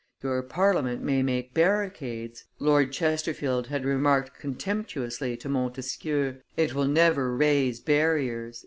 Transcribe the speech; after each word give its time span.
"Your 0.23 0.41
Parliament 0.41 1.03
may 1.03 1.21
make 1.21 1.53
barricades," 1.53 2.45
Lord 2.57 2.91
Chesterfield 2.91 3.67
had 3.67 3.85
remarked 3.85 4.39
contemptuously 4.39 5.37
to 5.37 5.47
Montesquieu, 5.47 6.37
"it 6.57 6.73
will 6.73 6.87
never 6.87 7.35
raise 7.37 7.79
barriers." 7.79 8.59